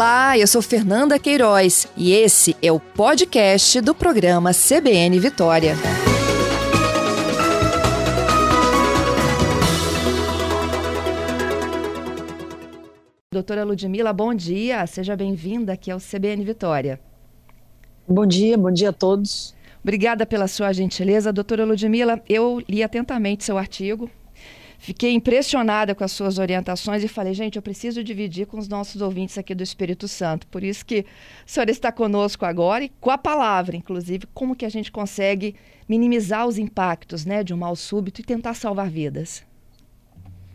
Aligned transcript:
Olá, 0.00 0.38
eu 0.38 0.46
sou 0.46 0.62
Fernanda 0.62 1.18
Queiroz 1.18 1.86
e 1.94 2.10
esse 2.12 2.56
é 2.62 2.72
o 2.72 2.80
podcast 2.80 3.82
do 3.82 3.94
programa 3.94 4.50
CBN 4.54 5.20
Vitória. 5.20 5.74
Doutora 13.30 13.62
Ludmila, 13.62 14.10
bom 14.10 14.32
dia, 14.32 14.86
seja 14.86 15.14
bem-vinda 15.14 15.74
aqui 15.74 15.90
ao 15.90 15.98
CBN 15.98 16.46
Vitória. 16.46 16.98
Bom 18.08 18.24
dia, 18.24 18.56
bom 18.56 18.70
dia 18.70 18.88
a 18.88 18.94
todos. 18.94 19.54
Obrigada 19.82 20.24
pela 20.24 20.48
sua 20.48 20.72
gentileza. 20.72 21.30
Doutora 21.30 21.66
Ludmila, 21.66 22.22
eu 22.26 22.62
li 22.66 22.82
atentamente 22.82 23.44
seu 23.44 23.58
artigo, 23.58 24.10
Fiquei 24.82 25.12
impressionada 25.12 25.94
com 25.94 26.02
as 26.02 26.10
suas 26.10 26.38
orientações 26.38 27.04
e 27.04 27.08
falei, 27.08 27.34
gente, 27.34 27.56
eu 27.56 27.62
preciso 27.62 28.02
dividir 28.02 28.46
com 28.46 28.58
os 28.58 28.66
nossos 28.66 29.02
ouvintes 29.02 29.36
aqui 29.36 29.54
do 29.54 29.62
Espírito 29.62 30.08
Santo. 30.08 30.46
Por 30.46 30.64
isso 30.64 30.86
que 30.86 31.00
o 31.46 31.50
senhor 31.50 31.68
está 31.68 31.92
conosco 31.92 32.46
agora 32.46 32.84
e 32.84 32.88
com 32.88 33.10
a 33.10 33.18
palavra, 33.18 33.76
inclusive, 33.76 34.26
como 34.32 34.56
que 34.56 34.64
a 34.64 34.70
gente 34.70 34.90
consegue 34.90 35.54
minimizar 35.86 36.46
os 36.46 36.56
impactos 36.56 37.26
né, 37.26 37.44
de 37.44 37.52
um 37.52 37.58
mal 37.58 37.76
súbito 37.76 38.22
e 38.22 38.24
tentar 38.24 38.54
salvar 38.54 38.88
vidas. 38.88 39.42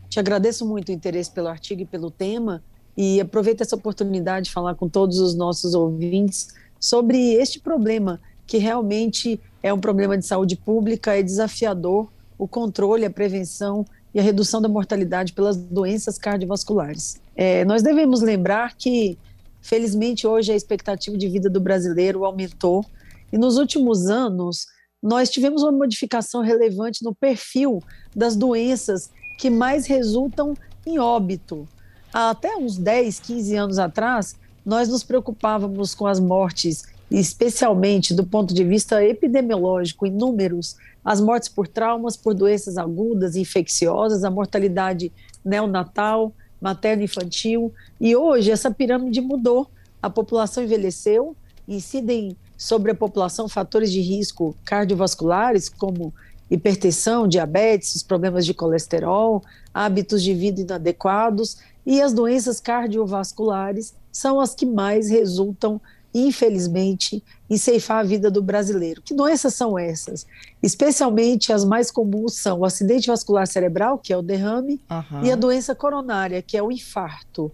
Te 0.08 0.18
agradeço 0.18 0.66
muito 0.66 0.88
o 0.88 0.92
interesse 0.92 1.30
pelo 1.30 1.46
artigo 1.46 1.82
e 1.82 1.86
pelo 1.86 2.10
tema 2.10 2.64
e 2.96 3.20
aproveito 3.20 3.60
essa 3.60 3.76
oportunidade 3.76 4.46
de 4.46 4.52
falar 4.52 4.74
com 4.74 4.88
todos 4.88 5.20
os 5.20 5.36
nossos 5.36 5.72
ouvintes 5.72 6.48
sobre 6.80 7.34
este 7.34 7.60
problema 7.60 8.20
que 8.44 8.58
realmente 8.58 9.40
é 9.62 9.72
um 9.72 9.78
problema 9.78 10.18
de 10.18 10.26
saúde 10.26 10.56
pública, 10.56 11.16
é 11.16 11.22
desafiador 11.22 12.10
o 12.36 12.46
controle, 12.46 13.04
a 13.04 13.10
prevenção 13.10 13.84
e 14.16 14.18
a 14.18 14.22
redução 14.22 14.62
da 14.62 14.68
mortalidade 14.68 15.34
pelas 15.34 15.58
doenças 15.58 16.16
cardiovasculares. 16.16 17.20
É, 17.36 17.66
nós 17.66 17.82
devemos 17.82 18.22
lembrar 18.22 18.74
que, 18.74 19.18
felizmente, 19.60 20.26
hoje 20.26 20.50
a 20.50 20.56
expectativa 20.56 21.18
de 21.18 21.28
vida 21.28 21.50
do 21.50 21.60
brasileiro 21.60 22.24
aumentou 22.24 22.82
e 23.30 23.36
nos 23.36 23.58
últimos 23.58 24.06
anos 24.06 24.68
nós 25.02 25.28
tivemos 25.28 25.62
uma 25.62 25.70
modificação 25.70 26.40
relevante 26.40 27.04
no 27.04 27.14
perfil 27.14 27.82
das 28.14 28.34
doenças 28.34 29.10
que 29.38 29.50
mais 29.50 29.84
resultam 29.84 30.54
em 30.86 30.98
óbito. 30.98 31.68
Há 32.10 32.30
até 32.30 32.56
uns 32.56 32.78
10, 32.78 33.20
15 33.20 33.54
anos 33.54 33.78
atrás, 33.78 34.34
nós 34.64 34.88
nos 34.88 35.04
preocupávamos 35.04 35.94
com 35.94 36.06
as 36.06 36.18
mortes, 36.18 36.84
especialmente 37.10 38.14
do 38.14 38.26
ponto 38.26 38.52
de 38.52 38.64
vista 38.64 39.04
epidemiológico, 39.04 40.06
em 40.06 40.10
números 40.10 40.76
as 41.04 41.20
mortes 41.20 41.48
por 41.48 41.68
traumas, 41.68 42.16
por 42.16 42.34
doenças 42.34 42.76
agudas 42.76 43.36
e 43.36 43.40
infecciosas, 43.40 44.24
a 44.24 44.30
mortalidade 44.30 45.12
neonatal, 45.44 46.32
materno-infantil. 46.60 47.72
E 48.00 48.16
hoje 48.16 48.50
essa 48.50 48.70
pirâmide 48.70 49.20
mudou. 49.20 49.70
A 50.02 50.10
população 50.10 50.64
envelheceu, 50.64 51.36
incidem 51.66 52.36
sobre 52.56 52.90
a 52.90 52.94
população 52.94 53.48
fatores 53.48 53.92
de 53.92 54.00
risco 54.00 54.56
cardiovasculares, 54.64 55.68
como 55.68 56.12
hipertensão, 56.50 57.26
diabetes, 57.26 58.02
problemas 58.02 58.44
de 58.46 58.54
colesterol, 58.54 59.42
hábitos 59.72 60.22
de 60.22 60.32
vida 60.34 60.60
inadequados 60.60 61.58
e 61.84 62.00
as 62.00 62.12
doenças 62.12 62.60
cardiovasculares 62.60 63.94
são 64.10 64.40
as 64.40 64.54
que 64.54 64.66
mais 64.66 65.08
resultam 65.08 65.80
infelizmente, 66.14 67.22
em 67.48 67.56
ceifar 67.56 67.98
a 67.98 68.02
vida 68.02 68.30
do 68.30 68.42
brasileiro. 68.42 69.02
Que 69.02 69.14
doenças 69.14 69.54
são 69.54 69.78
essas? 69.78 70.26
Especialmente 70.62 71.52
as 71.52 71.64
mais 71.64 71.90
comuns 71.90 72.34
são 72.34 72.60
o 72.60 72.64
acidente 72.64 73.08
vascular 73.08 73.46
cerebral, 73.46 73.98
que 73.98 74.12
é 74.12 74.16
o 74.16 74.22
derrame, 74.22 74.80
uhum. 74.90 75.24
e 75.24 75.30
a 75.30 75.36
doença 75.36 75.74
coronária, 75.74 76.40
que 76.42 76.56
é 76.56 76.62
o 76.62 76.72
infarto. 76.72 77.52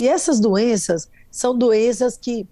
E 0.00 0.08
essas 0.08 0.38
doenças 0.40 1.08
são 1.30 1.56
doenças 1.56 2.16
que, 2.16 2.46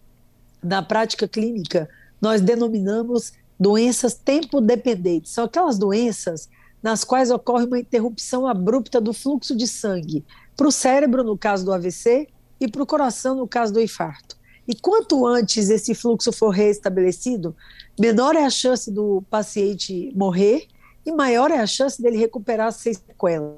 na 0.62 0.82
prática 0.82 1.28
clínica, 1.28 1.88
nós 2.20 2.40
denominamos 2.40 3.32
doenças 3.58 4.14
tempo-dependentes. 4.14 5.32
São 5.32 5.44
aquelas 5.44 5.78
doenças 5.78 6.48
nas 6.82 7.04
quais 7.04 7.30
ocorre 7.30 7.66
uma 7.66 7.78
interrupção 7.78 8.46
abrupta 8.46 9.00
do 9.00 9.12
fluxo 9.12 9.54
de 9.54 9.66
sangue 9.66 10.24
para 10.56 10.66
o 10.66 10.72
cérebro, 10.72 11.22
no 11.22 11.36
caso 11.36 11.64
do 11.64 11.72
AVC, 11.72 12.28
e 12.58 12.68
para 12.68 12.82
o 12.82 12.86
coração, 12.86 13.34
no 13.34 13.48
caso 13.48 13.72
do 13.72 13.80
infarto. 13.80 14.36
E 14.70 14.74
quanto 14.76 15.26
antes 15.26 15.68
esse 15.68 15.96
fluxo 15.96 16.30
for 16.32 16.50
restabelecido, 16.50 17.56
menor 17.98 18.36
é 18.36 18.44
a 18.44 18.50
chance 18.50 18.88
do 18.88 19.20
paciente 19.28 20.12
morrer 20.14 20.68
e 21.04 21.10
maior 21.10 21.50
é 21.50 21.58
a 21.58 21.66
chance 21.66 22.00
dele 22.00 22.16
recuperar 22.16 22.70
sem 22.70 22.94
sequelas. 22.94 23.56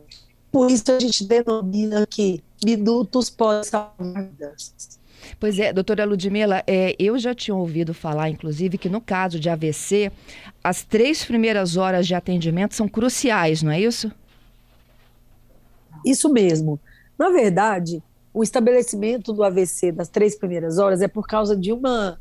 Por 0.50 0.70
isso 0.70 0.90
a 0.90 0.98
gente 0.98 1.22
denomina 1.26 2.06
que 2.06 2.42
minutos 2.64 3.28
podem 3.28 3.62
salvar 3.62 4.24
vidas. 4.24 4.98
Pois 5.38 5.58
é, 5.58 5.70
doutora 5.70 6.06
Ludmila, 6.06 6.62
é, 6.66 6.96
eu 6.98 7.18
já 7.18 7.34
tinha 7.34 7.54
ouvido 7.54 7.92
falar, 7.92 8.30
inclusive, 8.30 8.78
que 8.78 8.88
no 8.88 9.00
caso 9.00 9.38
de 9.38 9.50
AVC, 9.50 10.10
as 10.64 10.82
três 10.82 11.26
primeiras 11.26 11.76
horas 11.76 12.06
de 12.06 12.14
atendimento 12.14 12.74
são 12.74 12.88
cruciais, 12.88 13.62
não 13.62 13.70
é 13.70 13.78
isso? 13.78 14.10
Isso 16.06 16.32
mesmo. 16.32 16.80
Na 17.18 17.28
verdade, 17.28 18.02
o 18.34 18.42
estabelecimento 18.42 19.32
do 19.32 19.44
AVC 19.44 19.92
das 19.92 20.08
três 20.08 20.34
primeiras 20.34 20.78
horas 20.78 21.02
é 21.02 21.08
por 21.08 21.26
causa 21.26 21.56
de 21.56 21.72
uma 21.72 22.18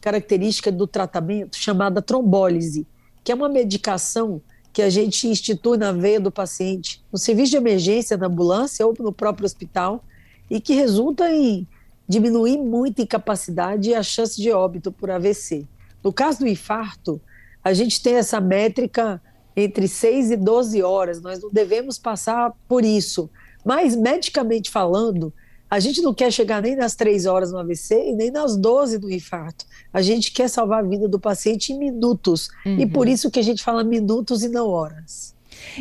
característica 0.00 0.70
do 0.70 0.86
tratamento 0.86 1.56
chamada 1.56 2.02
trombólise, 2.02 2.86
que 3.22 3.32
é 3.32 3.34
uma 3.34 3.48
medicação 3.48 4.42
que 4.72 4.82
a 4.82 4.90
gente 4.90 5.28
institui 5.28 5.78
na 5.78 5.92
veia 5.92 6.20
do 6.20 6.30
paciente, 6.30 7.02
no 7.10 7.18
serviço 7.18 7.52
de 7.52 7.56
emergência, 7.56 8.16
na 8.16 8.26
ambulância 8.26 8.86
ou 8.86 8.94
no 8.98 9.12
próprio 9.12 9.46
hospital, 9.46 10.04
e 10.50 10.60
que 10.60 10.74
resulta 10.74 11.30
em 11.30 11.66
diminuir 12.06 12.58
muito 12.58 13.00
a 13.00 13.04
incapacidade 13.04 13.90
e 13.90 13.94
a 13.94 14.02
chance 14.02 14.40
de 14.40 14.50
óbito 14.50 14.92
por 14.92 15.10
AVC. 15.10 15.66
No 16.02 16.12
caso 16.12 16.40
do 16.40 16.48
infarto, 16.48 17.18
a 17.62 17.72
gente 17.72 18.02
tem 18.02 18.16
essa 18.16 18.40
métrica 18.40 19.22
entre 19.56 19.88
6 19.88 20.32
e 20.32 20.36
12 20.36 20.82
horas, 20.82 21.22
nós 21.22 21.40
não 21.40 21.50
devemos 21.50 21.98
passar 21.98 22.52
por 22.68 22.84
isso. 22.84 23.30
Mas, 23.64 23.96
medicamente 23.96 24.70
falando, 24.70 25.32
a 25.70 25.80
gente 25.80 26.00
não 26.02 26.14
quer 26.14 26.30
chegar 26.30 26.62
nem 26.62 26.76
nas 26.76 26.94
três 26.94 27.26
horas 27.26 27.50
no 27.50 27.58
AVC 27.58 28.10
e 28.10 28.12
nem 28.12 28.30
nas 28.30 28.56
12 28.56 28.98
do 28.98 29.10
infarto. 29.10 29.64
A 29.92 30.02
gente 30.02 30.30
quer 30.30 30.48
salvar 30.48 30.84
a 30.84 30.86
vida 30.86 31.08
do 31.08 31.18
paciente 31.18 31.72
em 31.72 31.78
minutos. 31.78 32.48
Uhum. 32.64 32.78
E 32.78 32.86
por 32.86 33.08
isso 33.08 33.30
que 33.30 33.40
a 33.40 33.42
gente 33.42 33.62
fala 33.62 33.82
minutos 33.82 34.42
e 34.42 34.48
não 34.48 34.68
horas. 34.68 35.34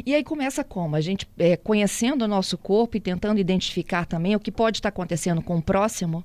E 0.05 0.16
aí 0.16 0.23
começa 0.23 0.63
como? 0.63 0.95
A 0.95 1.01
gente 1.01 1.27
é, 1.38 1.57
conhecendo 1.57 2.23
o 2.23 2.27
nosso 2.27 2.57
corpo 2.57 2.97
e 2.97 2.99
tentando 2.99 3.39
identificar 3.39 4.05
também 4.05 4.35
o 4.35 4.39
que 4.39 4.51
pode 4.51 4.77
estar 4.77 4.89
acontecendo 4.89 5.41
com 5.41 5.57
o 5.57 5.61
próximo? 5.61 6.23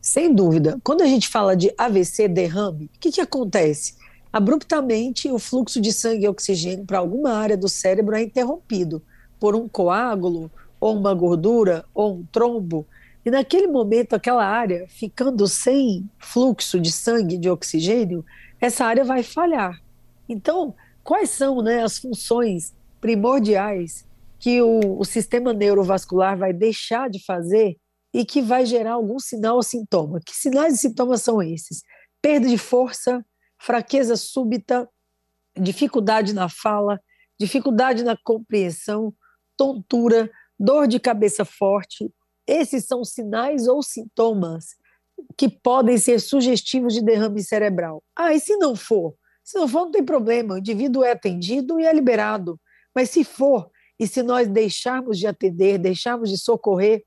Sem 0.00 0.34
dúvida. 0.34 0.78
Quando 0.84 1.02
a 1.02 1.06
gente 1.06 1.28
fala 1.28 1.56
de 1.56 1.72
AVC, 1.76 2.28
derrame, 2.28 2.86
o 2.94 2.98
que, 3.00 3.10
que 3.10 3.20
acontece? 3.20 3.94
Abruptamente, 4.32 5.30
o 5.30 5.38
fluxo 5.38 5.80
de 5.80 5.92
sangue 5.92 6.24
e 6.24 6.28
oxigênio 6.28 6.84
para 6.84 6.98
alguma 6.98 7.32
área 7.32 7.56
do 7.56 7.68
cérebro 7.68 8.16
é 8.16 8.22
interrompido 8.22 9.02
por 9.38 9.54
um 9.54 9.68
coágulo 9.68 10.50
ou 10.84 10.98
uma 10.98 11.14
gordura, 11.14 11.86
ou 11.94 12.16
um 12.16 12.26
trombo, 12.26 12.86
e 13.24 13.30
naquele 13.30 13.66
momento, 13.66 14.12
aquela 14.12 14.44
área 14.44 14.86
ficando 14.86 15.48
sem 15.48 16.06
fluxo 16.18 16.78
de 16.78 16.92
sangue, 16.92 17.38
de 17.38 17.48
oxigênio, 17.48 18.22
essa 18.60 18.84
área 18.84 19.02
vai 19.02 19.22
falhar. 19.22 19.80
Então, 20.28 20.74
quais 21.02 21.30
são 21.30 21.62
né, 21.62 21.82
as 21.82 21.98
funções 21.98 22.74
primordiais 23.00 24.06
que 24.38 24.60
o, 24.60 24.98
o, 24.98 25.04
sistema 25.06 25.54
neurovascular 25.54 26.36
vai 26.36 26.52
deixar 26.52 27.08
de 27.08 27.24
fazer 27.24 27.78
e 28.12 28.22
que 28.26 28.42
vai 28.42 28.66
gerar 28.66 28.92
algum 28.92 29.18
sinal 29.18 29.56
ou 29.56 29.62
sintoma? 29.62 30.20
Que 30.20 30.36
sinais 30.36 30.74
e 30.74 30.78
sintomas 30.78 31.22
são 31.22 31.42
esses? 31.42 31.80
Perda 32.20 32.46
de 32.46 32.58
força, 32.58 33.24
fraqueza 33.58 34.16
súbita, 34.16 34.86
dificuldade 35.58 36.34
na 36.34 36.50
fala, 36.50 37.00
dificuldade 37.40 38.04
na 38.04 38.18
compreensão, 38.22 39.14
tontura, 39.56 40.30
dor 40.58 40.86
de 40.86 40.98
cabeça 40.98 41.44
forte, 41.44 42.10
esses 42.46 42.84
são 42.84 43.04
sinais 43.04 43.66
ou 43.66 43.82
sintomas 43.82 44.76
que 45.36 45.48
podem 45.48 45.96
ser 45.96 46.20
sugestivos 46.20 46.94
de 46.94 47.02
derrame 47.02 47.42
cerebral. 47.42 48.02
Ah, 48.16 48.34
e 48.34 48.40
se 48.40 48.56
não 48.56 48.74
for? 48.76 49.14
Se 49.42 49.58
não 49.58 49.68
for, 49.68 49.84
não 49.84 49.90
tem 49.90 50.04
problema, 50.04 50.54
o 50.54 50.58
indivíduo 50.58 51.04
é 51.04 51.12
atendido 51.12 51.78
e 51.78 51.84
é 51.84 51.92
liberado. 51.92 52.58
Mas 52.94 53.10
se 53.10 53.24
for, 53.24 53.70
e 53.98 54.06
se 54.06 54.22
nós 54.22 54.48
deixarmos 54.48 55.18
de 55.18 55.26
atender, 55.26 55.78
deixarmos 55.78 56.30
de 56.30 56.38
socorrer, 56.38 57.04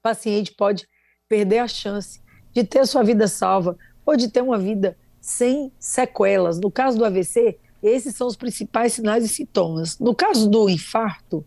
o 0.00 0.02
paciente 0.02 0.54
pode 0.54 0.86
perder 1.28 1.58
a 1.58 1.68
chance 1.68 2.20
de 2.52 2.64
ter 2.64 2.80
a 2.80 2.86
sua 2.86 3.02
vida 3.02 3.28
salva 3.28 3.76
ou 4.04 4.16
de 4.16 4.28
ter 4.28 4.42
uma 4.42 4.58
vida 4.58 4.96
sem 5.20 5.72
sequelas. 5.78 6.58
No 6.60 6.70
caso 6.70 6.98
do 6.98 7.04
AVC, 7.04 7.58
esses 7.82 8.14
são 8.14 8.26
os 8.26 8.36
principais 8.36 8.92
sinais 8.92 9.24
e 9.24 9.28
sintomas. 9.28 9.98
No 9.98 10.14
caso 10.14 10.48
do 10.48 10.68
infarto, 10.68 11.46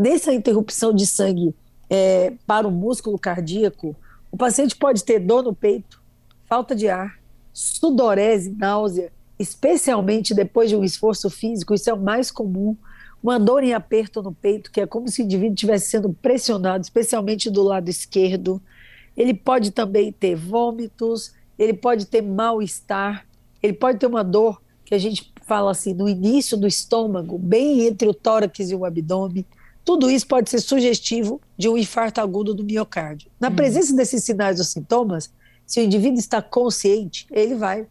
Nessa 0.00 0.32
interrupção 0.32 0.94
de 0.94 1.06
sangue 1.06 1.54
é, 1.90 2.32
para 2.46 2.66
o 2.66 2.70
músculo 2.70 3.18
cardíaco, 3.18 3.94
o 4.32 4.36
paciente 4.38 4.74
pode 4.74 5.04
ter 5.04 5.18
dor 5.18 5.42
no 5.42 5.54
peito, 5.54 6.00
falta 6.46 6.74
de 6.74 6.88
ar, 6.88 7.18
sudorese, 7.52 8.50
náusea, 8.50 9.12
especialmente 9.38 10.32
depois 10.32 10.70
de 10.70 10.76
um 10.76 10.82
esforço 10.82 11.28
físico, 11.28 11.74
isso 11.74 11.90
é 11.90 11.92
o 11.92 12.00
mais 12.00 12.30
comum. 12.30 12.74
uma 13.22 13.38
dor 13.38 13.62
em 13.62 13.74
aperto 13.74 14.22
no 14.22 14.32
peito, 14.32 14.72
que 14.72 14.80
é 14.80 14.86
como 14.86 15.06
se 15.06 15.20
o 15.20 15.24
indivíduo 15.26 15.52
estivesse 15.52 15.90
sendo 15.90 16.10
pressionado, 16.14 16.82
especialmente 16.82 17.50
do 17.50 17.62
lado 17.62 17.90
esquerdo. 17.90 18.58
Ele 19.14 19.34
pode 19.34 19.70
também 19.70 20.10
ter 20.12 20.34
vômitos, 20.34 21.34
ele 21.58 21.74
pode 21.74 22.06
ter 22.06 22.22
mal-estar, 22.22 23.26
ele 23.62 23.74
pode 23.74 23.98
ter 23.98 24.06
uma 24.06 24.24
dor 24.24 24.62
que 24.82 24.94
a 24.94 24.98
gente 24.98 25.30
fala 25.42 25.72
assim, 25.72 25.92
no 25.92 26.08
início 26.08 26.56
do 26.56 26.66
estômago, 26.66 27.36
bem 27.36 27.82
entre 27.86 28.08
o 28.08 28.14
tórax 28.14 28.70
e 28.70 28.74
o 28.74 28.86
abdômen. 28.86 29.44
Tudo 29.84 30.10
isso 30.10 30.26
pode 30.26 30.50
ser 30.50 30.60
sugestivo 30.60 31.40
de 31.56 31.68
um 31.68 31.76
infarto 31.76 32.20
agudo 32.20 32.54
do 32.54 32.64
miocárdio. 32.64 33.30
Na 33.40 33.48
uhum. 33.48 33.56
presença 33.56 33.94
desses 33.94 34.24
sinais 34.24 34.58
ou 34.58 34.64
sintomas, 34.64 35.32
se 35.66 35.80
o 35.80 35.84
indivíduo 35.84 36.18
está 36.18 36.42
consciente, 36.42 37.26
ele 37.30 37.54
vai 37.54 37.86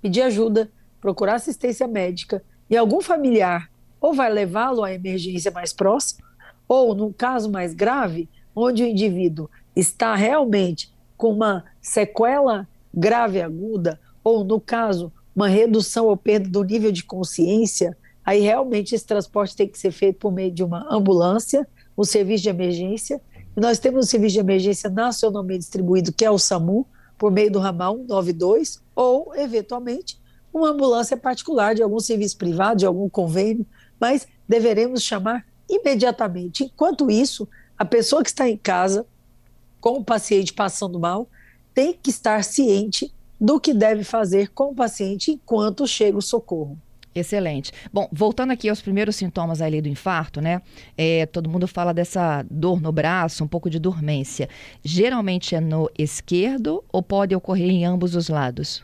pedir 0.00 0.22
ajuda, 0.22 0.70
procurar 1.00 1.34
assistência 1.34 1.86
médica 1.86 2.42
e 2.68 2.76
algum 2.76 3.00
familiar 3.00 3.70
ou 4.02 4.12
vai 4.12 4.30
levá-lo 4.32 4.82
à 4.82 4.92
emergência 4.92 5.52
mais 5.52 5.72
próxima, 5.72 6.26
ou, 6.68 6.92
num 6.92 7.12
caso 7.12 7.48
mais 7.48 7.72
grave, 7.72 8.28
onde 8.54 8.82
o 8.82 8.86
indivíduo 8.86 9.48
está 9.76 10.16
realmente 10.16 10.92
com 11.16 11.32
uma 11.32 11.64
sequela 11.80 12.66
grave 12.92 13.40
aguda, 13.40 14.00
ou, 14.24 14.42
no 14.42 14.60
caso, 14.60 15.12
uma 15.34 15.48
redução 15.48 16.06
ou 16.06 16.16
perda 16.16 16.48
do 16.48 16.64
nível 16.64 16.90
de 16.90 17.04
consciência, 17.04 17.96
aí 18.24 18.40
realmente 18.40 18.94
esse 18.94 19.06
transporte 19.06 19.56
tem 19.56 19.68
que 19.68 19.78
ser 19.78 19.90
feito 19.90 20.18
por 20.18 20.32
meio 20.32 20.50
de 20.50 20.62
uma 20.62 20.86
ambulância, 20.92 21.66
um 21.96 22.04
serviço 22.04 22.44
de 22.44 22.48
emergência. 22.48 23.20
Nós 23.56 23.78
temos 23.78 24.06
um 24.06 24.08
serviço 24.08 24.34
de 24.34 24.40
emergência 24.40 24.88
nacionalmente 24.88 25.60
distribuído, 25.60 26.12
que 26.12 26.24
é 26.24 26.30
o 26.30 26.38
SAMU, 26.38 26.86
por 27.18 27.30
meio 27.30 27.52
do 27.52 27.58
ramal 27.58 27.96
192, 27.96 28.80
ou, 28.94 29.34
eventualmente, 29.36 30.18
uma 30.52 30.70
ambulância 30.70 31.16
particular 31.16 31.74
de 31.74 31.82
algum 31.82 32.00
serviço 32.00 32.36
privado, 32.36 32.78
de 32.80 32.86
algum 32.86 33.08
convênio, 33.08 33.66
mas 33.98 34.26
deveremos 34.48 35.02
chamar 35.02 35.46
imediatamente. 35.68 36.64
Enquanto 36.64 37.10
isso, 37.10 37.48
a 37.78 37.84
pessoa 37.84 38.22
que 38.22 38.28
está 38.28 38.48
em 38.48 38.56
casa 38.56 39.06
com 39.80 39.98
o 39.98 40.04
paciente 40.04 40.52
passando 40.52 40.98
mal 41.00 41.28
tem 41.74 41.92
que 41.92 42.10
estar 42.10 42.44
ciente 42.44 43.12
do 43.40 43.58
que 43.58 43.72
deve 43.72 44.04
fazer 44.04 44.50
com 44.50 44.70
o 44.70 44.74
paciente 44.74 45.32
enquanto 45.32 45.86
chega 45.86 46.18
o 46.18 46.22
socorro. 46.22 46.78
Excelente. 47.14 47.72
Bom, 47.92 48.08
voltando 48.10 48.52
aqui 48.52 48.68
aos 48.68 48.80
primeiros 48.80 49.16
sintomas 49.16 49.60
ali 49.60 49.82
do 49.82 49.88
infarto, 49.88 50.40
né? 50.40 50.62
É, 50.96 51.26
todo 51.26 51.48
mundo 51.48 51.68
fala 51.68 51.92
dessa 51.92 52.44
dor 52.50 52.80
no 52.80 52.90
braço, 52.90 53.44
um 53.44 53.48
pouco 53.48 53.68
de 53.68 53.78
dormência. 53.78 54.48
Geralmente 54.82 55.54
é 55.54 55.60
no 55.60 55.90
esquerdo 55.98 56.82
ou 56.90 57.02
pode 57.02 57.34
ocorrer 57.34 57.68
em 57.68 57.84
ambos 57.84 58.14
os 58.14 58.28
lados? 58.28 58.82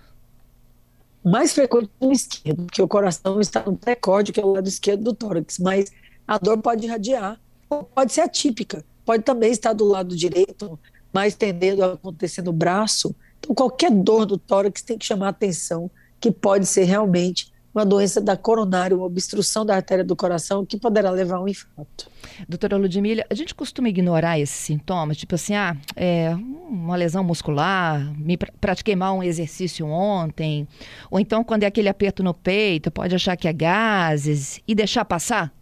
mais 1.24 1.52
frequente 1.52 1.90
no 2.00 2.12
esquerdo, 2.12 2.64
porque 2.64 2.82
o 2.82 2.88
coração 2.88 3.40
está 3.40 3.62
no 3.64 3.76
pré-córdio, 3.76 4.32
que 4.32 4.40
é 4.40 4.44
o 4.44 4.52
lado 4.52 4.68
esquerdo 4.68 5.04
do 5.04 5.12
tórax, 5.12 5.58
mas 5.58 5.92
a 6.26 6.38
dor 6.38 6.58
pode 6.58 6.86
irradiar, 6.86 7.38
ou 7.68 7.84
pode 7.84 8.12
ser 8.12 8.22
atípica, 8.22 8.84
pode 9.04 9.22
também 9.24 9.50
estar 9.50 9.72
do 9.72 9.84
lado 9.84 10.16
direito, 10.16 10.78
mais 11.12 11.34
tendendo 11.34 11.82
a 11.82 11.92
acontecer 11.94 12.42
no 12.42 12.52
braço. 12.52 13.14
Então, 13.38 13.54
qualquer 13.54 13.90
dor 13.90 14.26
do 14.26 14.38
tórax 14.38 14.82
tem 14.82 14.98
que 14.98 15.06
chamar 15.06 15.28
atenção, 15.28 15.90
que 16.20 16.30
pode 16.30 16.66
ser 16.66 16.84
realmente 16.84 17.52
uma 17.74 17.84
doença 17.84 18.20
da 18.20 18.36
coronária, 18.36 18.96
uma 18.96 19.06
obstrução 19.06 19.64
da 19.64 19.74
artéria 19.74 20.04
do 20.04 20.16
coração, 20.16 20.64
que 20.64 20.76
poderá 20.78 21.10
levar 21.10 21.36
a 21.36 21.42
um 21.42 21.48
infarto. 21.48 22.10
Doutora 22.48 22.76
Ludmila, 22.76 23.24
a 23.28 23.34
gente 23.34 23.54
costuma 23.54 23.88
ignorar 23.88 24.38
esses 24.38 24.56
sintomas, 24.56 25.16
tipo 25.16 25.34
assim, 25.34 25.54
ah, 25.54 25.76
é 25.94 26.34
uma 26.34 26.96
lesão 26.96 27.22
muscular, 27.22 28.12
me 28.18 28.36
pratiquei 28.36 28.96
mal 28.96 29.16
um 29.16 29.22
exercício 29.22 29.86
ontem, 29.86 30.66
ou 31.10 31.20
então 31.20 31.44
quando 31.44 31.62
é 31.62 31.66
aquele 31.66 31.88
aperto 31.88 32.22
no 32.22 32.34
peito, 32.34 32.90
pode 32.90 33.14
achar 33.14 33.36
que 33.36 33.46
é 33.46 33.52
gases 33.52 34.60
e 34.66 34.74
deixar 34.74 35.04
passar? 35.04 35.52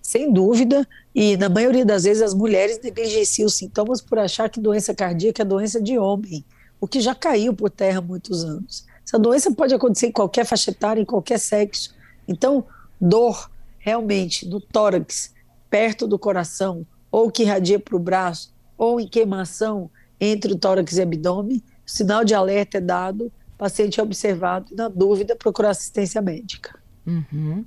Sem 0.00 0.32
dúvida, 0.32 0.86
e 1.12 1.36
na 1.36 1.48
maioria 1.48 1.84
das 1.84 2.04
vezes 2.04 2.22
as 2.22 2.32
mulheres 2.32 2.80
negligenciam 2.80 3.46
os 3.46 3.54
sintomas 3.54 4.00
por 4.00 4.18
achar 4.18 4.48
que 4.48 4.60
doença 4.60 4.94
cardíaca 4.94 5.42
é 5.42 5.44
doença 5.44 5.82
de 5.82 5.98
homem, 5.98 6.44
o 6.80 6.86
que 6.86 7.00
já 7.00 7.14
caiu 7.14 7.52
por 7.52 7.70
terra 7.70 7.98
há 7.98 8.02
muitos 8.02 8.44
anos. 8.44 8.86
Essa 9.06 9.18
doença 9.18 9.52
pode 9.52 9.72
acontecer 9.72 10.08
em 10.08 10.12
qualquer 10.12 10.44
faixa 10.44 10.72
etária, 10.72 11.00
em 11.00 11.04
qualquer 11.04 11.38
sexo. 11.38 11.94
Então, 12.26 12.64
dor 13.00 13.48
realmente 13.78 14.48
no 14.48 14.60
tórax, 14.60 15.32
perto 15.70 16.08
do 16.08 16.18
coração, 16.18 16.84
ou 17.10 17.30
que 17.30 17.44
irradia 17.44 17.78
para 17.78 17.94
o 17.94 18.00
braço, 18.00 18.52
ou 18.76 19.00
em 19.00 19.06
queimação 19.06 19.88
entre 20.20 20.52
o 20.52 20.58
tórax 20.58 20.96
e 20.96 21.02
abdômen, 21.02 21.62
sinal 21.84 22.24
de 22.24 22.34
alerta 22.34 22.78
é 22.78 22.80
dado, 22.80 23.32
paciente 23.56 24.00
é 24.00 24.02
observado 24.02 24.66
e, 24.72 24.74
na 24.74 24.88
dúvida, 24.88 25.36
procurar 25.36 25.70
assistência 25.70 26.20
médica. 26.20 26.76
Uhum. 27.06 27.64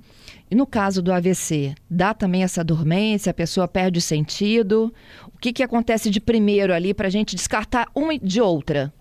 E 0.50 0.54
no 0.54 0.66
caso 0.66 1.00
do 1.00 1.10
AVC, 1.10 1.74
dá 1.88 2.12
também 2.12 2.42
essa 2.42 2.62
dormência, 2.62 3.30
a 3.30 3.34
pessoa 3.34 3.66
perde 3.66 3.98
o 3.98 4.02
sentido? 4.02 4.92
O 5.34 5.38
que, 5.38 5.52
que 5.54 5.62
acontece 5.62 6.10
de 6.10 6.20
primeiro 6.20 6.74
ali 6.74 6.92
para 6.92 7.06
a 7.06 7.10
gente 7.10 7.34
descartar 7.34 7.88
uma 7.94 8.18
de 8.18 8.42
outra? 8.42 8.92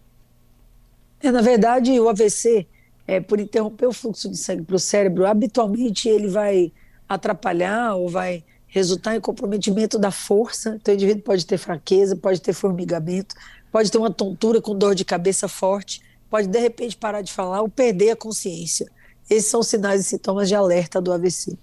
É, 1.22 1.32
na 1.32 1.42
verdade, 1.42 2.00
o 2.00 2.08
AVC, 2.08 2.66
é, 3.06 3.20
por 3.20 3.40
interromper 3.40 3.88
o 3.88 3.94
fluxo 3.94 4.30
de 4.30 4.38
sangue 4.38 4.64
para 4.64 4.76
o 4.76 4.80
cérebro, 4.80 5.26
habitualmente 5.26 6.08
ele 6.08 6.28
vai 6.28 6.72
atrapalhar 7.08 7.96
ou 7.96 8.08
vai 8.08 8.44
resultar 8.68 9.16
em 9.16 9.20
comprometimento 9.20 9.98
da 9.98 10.12
força. 10.12 10.78
Então, 10.80 10.94
o 10.94 10.96
indivíduo 10.96 11.24
pode 11.24 11.46
ter 11.46 11.58
fraqueza, 11.58 12.16
pode 12.16 12.42
ter 12.42 12.54
formigamento, 12.54 13.36
pode 13.72 13.92
ter 13.92 13.98
uma 13.98 14.12
tontura 14.12 14.62
com 14.62 14.78
dor 14.78 14.96
de 14.96 15.04
cabeça 15.04 15.48
forte, 15.48 16.02
pode 16.30 16.48
de 16.48 16.60
repente 16.60 16.96
parar 16.96 17.22
de 17.22 17.34
falar 17.34 17.62
ou 17.62 17.70
perder 17.70 18.12
a 18.12 18.16
consciência. 18.16 18.90
Esses 19.30 19.50
são 19.50 19.62
sinais 19.62 20.02
e 20.02 20.04
sintomas 20.04 20.48
de 20.48 20.56
alerta 20.56 21.02
do 21.02 21.12
AVC. 21.12 21.58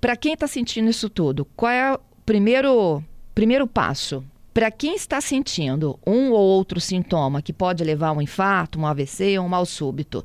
Para 0.00 0.16
quem 0.16 0.34
está 0.34 0.46
sentindo 0.46 0.88
isso 0.88 1.08
tudo, 1.10 1.46
qual 1.56 1.70
é 1.70 1.94
o 1.94 2.00
primeiro, 2.24 3.02
primeiro 3.34 3.66
passo? 3.66 4.24
Para 4.60 4.70
quem 4.70 4.94
está 4.94 5.22
sentindo 5.22 5.98
um 6.06 6.32
ou 6.32 6.38
outro 6.38 6.78
sintoma 6.82 7.40
que 7.40 7.50
pode 7.50 7.82
levar 7.82 8.08
a 8.08 8.12
um 8.12 8.20
infarto, 8.20 8.78
um 8.78 8.86
AVC 8.86 9.38
um 9.38 9.48
mal 9.48 9.64
súbito, 9.64 10.22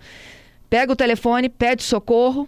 pega 0.69 0.91
o 0.91 0.95
telefone, 0.95 1.47
pede 1.47 1.83
socorro. 1.83 2.45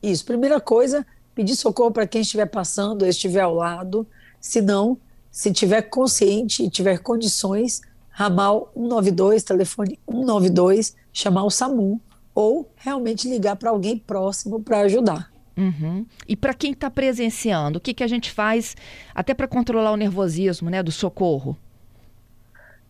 Isso, 0.00 0.24
primeira 0.24 0.60
coisa, 0.60 1.04
pedir 1.34 1.56
socorro 1.56 1.90
para 1.90 2.06
quem 2.06 2.20
estiver 2.20 2.46
passando, 2.46 3.04
estiver 3.04 3.40
ao 3.40 3.52
lado. 3.52 4.06
Se 4.40 4.62
não, 4.62 4.96
se 5.28 5.52
tiver 5.52 5.82
consciente 5.82 6.62
e 6.62 6.70
tiver 6.70 6.98
condições, 6.98 7.80
ramal 8.08 8.70
192, 8.72 9.42
telefone 9.42 9.98
192, 10.08 10.94
chamar 11.12 11.42
o 11.42 11.50
SAMU 11.50 12.00
ou 12.32 12.70
realmente 12.76 13.28
ligar 13.28 13.56
para 13.56 13.70
alguém 13.70 13.98
próximo 13.98 14.62
para 14.62 14.82
ajudar. 14.82 15.31
Uhum. 15.56 16.06
E 16.26 16.34
para 16.34 16.54
quem 16.54 16.72
está 16.72 16.90
presenciando, 16.90 17.78
o 17.78 17.80
que, 17.80 17.92
que 17.92 18.02
a 18.02 18.08
gente 18.08 18.30
faz 18.30 18.76
até 19.14 19.34
para 19.34 19.46
controlar 19.46 19.92
o 19.92 19.96
nervosismo 19.96 20.70
né, 20.70 20.82
do 20.82 20.90
socorro? 20.90 21.56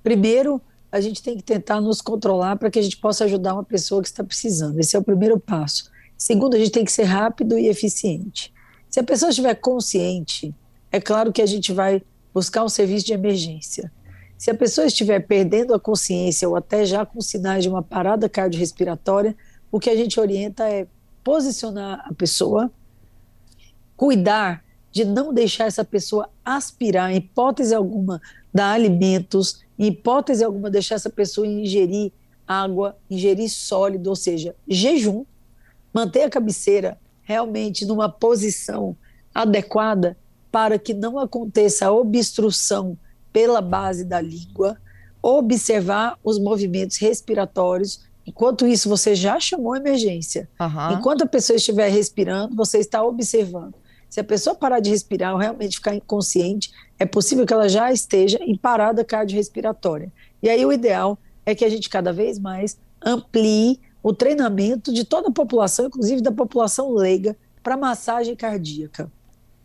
Primeiro, 0.02 0.60
a 0.90 1.00
gente 1.00 1.22
tem 1.22 1.36
que 1.36 1.42
tentar 1.42 1.80
nos 1.80 2.00
controlar 2.00 2.56
para 2.56 2.70
que 2.70 2.78
a 2.78 2.82
gente 2.82 2.98
possa 2.98 3.24
ajudar 3.24 3.54
uma 3.54 3.64
pessoa 3.64 4.02
que 4.02 4.08
está 4.08 4.22
precisando. 4.22 4.78
Esse 4.78 4.94
é 4.94 4.98
o 4.98 5.02
primeiro 5.02 5.40
passo. 5.40 5.90
Segundo, 6.16 6.54
a 6.54 6.58
gente 6.58 6.70
tem 6.70 6.84
que 6.84 6.92
ser 6.92 7.04
rápido 7.04 7.58
e 7.58 7.68
eficiente. 7.68 8.52
Se 8.88 9.00
a 9.00 9.02
pessoa 9.02 9.30
estiver 9.30 9.54
consciente, 9.54 10.54
é 10.90 11.00
claro 11.00 11.32
que 11.32 11.40
a 11.40 11.46
gente 11.46 11.72
vai 11.72 12.02
buscar 12.32 12.62
um 12.62 12.68
serviço 12.68 13.06
de 13.06 13.12
emergência. 13.12 13.90
Se 14.36 14.50
a 14.50 14.54
pessoa 14.54 14.86
estiver 14.86 15.20
perdendo 15.20 15.72
a 15.72 15.80
consciência 15.80 16.48
ou 16.48 16.56
até 16.56 16.84
já 16.84 17.06
com 17.06 17.20
sinais 17.20 17.62
de 17.62 17.70
uma 17.70 17.82
parada 17.82 18.28
cardiorrespiratória, 18.28 19.36
o 19.70 19.80
que 19.80 19.88
a 19.88 19.96
gente 19.96 20.20
orienta 20.20 20.68
é 20.68 20.86
posicionar 21.22 22.04
a 22.08 22.14
pessoa, 22.14 22.70
cuidar 23.96 24.64
de 24.90 25.04
não 25.04 25.32
deixar 25.32 25.66
essa 25.66 25.84
pessoa 25.84 26.28
aspirar, 26.44 27.10
em 27.10 27.16
hipótese 27.16 27.74
alguma, 27.74 28.20
dar 28.52 28.72
alimentos, 28.72 29.64
em 29.78 29.86
hipótese 29.86 30.44
alguma, 30.44 30.70
deixar 30.70 30.96
essa 30.96 31.10
pessoa 31.10 31.46
ingerir 31.46 32.12
água, 32.46 32.96
ingerir 33.10 33.48
sólido, 33.48 34.10
ou 34.10 34.16
seja, 34.16 34.54
jejum, 34.68 35.24
manter 35.92 36.22
a 36.22 36.30
cabeceira 36.30 36.98
realmente 37.22 37.86
numa 37.86 38.08
posição 38.08 38.96
adequada 39.34 40.16
para 40.50 40.78
que 40.78 40.92
não 40.92 41.18
aconteça 41.18 41.86
a 41.86 41.92
obstrução 41.92 42.98
pela 43.32 43.62
base 43.62 44.04
da 44.04 44.20
língua, 44.20 44.76
observar 45.22 46.18
os 46.22 46.38
movimentos 46.38 46.98
respiratórios 46.98 48.04
Enquanto 48.26 48.66
isso, 48.66 48.88
você 48.88 49.14
já 49.14 49.38
chamou 49.40 49.72
a 49.72 49.78
emergência. 49.78 50.48
Uhum. 50.60 50.98
Enquanto 50.98 51.22
a 51.22 51.26
pessoa 51.26 51.56
estiver 51.56 51.88
respirando, 51.88 52.54
você 52.54 52.78
está 52.78 53.02
observando. 53.02 53.74
Se 54.08 54.20
a 54.20 54.24
pessoa 54.24 54.54
parar 54.54 54.80
de 54.80 54.90
respirar 54.90 55.32
ou 55.32 55.38
realmente 55.38 55.76
ficar 55.76 55.94
inconsciente, 55.94 56.70
é 56.98 57.06
possível 57.06 57.46
que 57.46 57.52
ela 57.52 57.68
já 57.68 57.90
esteja 57.90 58.38
em 58.42 58.56
parada 58.56 59.04
cardiorrespiratória. 59.04 60.12
E 60.42 60.48
aí 60.48 60.64
o 60.64 60.72
ideal 60.72 61.18
é 61.46 61.54
que 61.54 61.64
a 61.64 61.68
gente 61.68 61.88
cada 61.88 62.12
vez 62.12 62.38
mais 62.38 62.78
amplie 63.04 63.80
o 64.02 64.12
treinamento 64.12 64.92
de 64.92 65.04
toda 65.04 65.28
a 65.28 65.32
população, 65.32 65.86
inclusive 65.86 66.20
da 66.20 66.32
população 66.32 66.92
leiga, 66.92 67.36
para 67.62 67.76
massagem 67.76 68.34
cardíaca. 68.34 69.10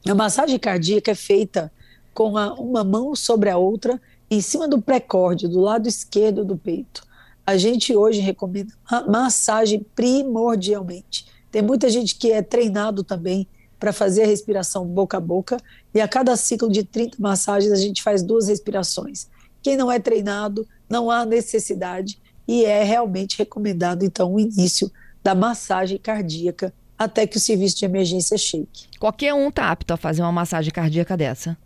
A 0.07 0.15
massagem 0.15 0.57
cardíaca 0.57 1.11
é 1.11 1.15
feita 1.15 1.71
com 2.13 2.37
a, 2.37 2.53
uma 2.53 2.83
mão 2.83 3.15
sobre 3.15 3.49
a 3.49 3.57
outra, 3.57 3.99
em 4.29 4.41
cima 4.41 4.67
do 4.67 4.81
pré-córdio, 4.81 5.49
do 5.49 5.59
lado 5.59 5.87
esquerdo 5.87 6.45
do 6.45 6.57
peito. 6.57 7.05
A 7.47 7.55
gente 7.55 7.95
hoje 7.95 8.19
recomenda 8.19 8.73
massagem 9.07 9.79
primordialmente. 9.95 11.25
Tem 11.49 11.61
muita 11.61 11.89
gente 11.89 12.15
que 12.15 12.29
é 12.29 12.41
treinado 12.41 13.05
também 13.05 13.47
para 13.79 13.93
fazer 13.93 14.23
a 14.23 14.27
respiração 14.27 14.85
boca 14.85 15.15
a 15.15 15.21
boca, 15.21 15.55
e 15.93 16.01
a 16.01 16.09
cada 16.09 16.35
ciclo 16.35 16.69
de 16.69 16.83
30 16.83 17.15
massagens 17.19 17.71
a 17.71 17.77
gente 17.77 18.03
faz 18.03 18.21
duas 18.21 18.49
respirações. 18.49 19.29
Quem 19.61 19.77
não 19.77 19.89
é 19.89 19.97
treinado, 19.97 20.67
não 20.89 21.09
há 21.09 21.25
necessidade, 21.25 22.19
e 22.45 22.65
é 22.65 22.83
realmente 22.83 23.37
recomendado, 23.37 24.03
então, 24.03 24.33
o 24.33 24.39
início 24.41 24.91
da 25.23 25.33
massagem 25.33 25.97
cardíaca 25.97 26.73
até 26.97 27.25
que 27.25 27.37
o 27.37 27.39
serviço 27.39 27.77
de 27.77 27.85
emergência 27.85 28.37
chegue. 28.37 28.89
Qualquer 28.99 29.33
um 29.33 29.47
está 29.47 29.71
apto 29.71 29.93
a 29.93 29.97
fazer 29.97 30.21
uma 30.21 30.33
massagem 30.33 30.73
cardíaca 30.73 31.15
dessa? 31.15 31.57